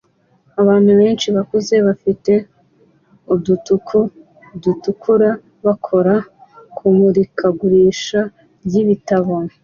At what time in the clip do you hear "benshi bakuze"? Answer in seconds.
0.99-1.75